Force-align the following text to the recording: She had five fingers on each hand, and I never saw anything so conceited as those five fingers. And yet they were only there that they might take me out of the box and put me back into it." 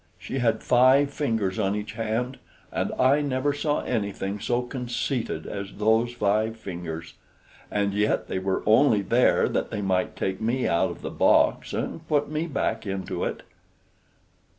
She 0.17 0.39
had 0.39 0.63
five 0.63 1.11
fingers 1.13 1.59
on 1.59 1.75
each 1.75 1.93
hand, 1.93 2.39
and 2.71 2.91
I 2.93 3.21
never 3.21 3.53
saw 3.53 3.81
anything 3.83 4.39
so 4.39 4.63
conceited 4.63 5.45
as 5.45 5.73
those 5.73 6.11
five 6.13 6.57
fingers. 6.57 7.13
And 7.69 7.93
yet 7.93 8.27
they 8.27 8.39
were 8.39 8.63
only 8.65 9.03
there 9.03 9.47
that 9.49 9.69
they 9.69 9.83
might 9.83 10.15
take 10.15 10.41
me 10.41 10.67
out 10.67 10.89
of 10.89 11.03
the 11.03 11.11
box 11.11 11.71
and 11.71 12.07
put 12.07 12.31
me 12.31 12.47
back 12.47 12.87
into 12.87 13.23
it." 13.23 13.43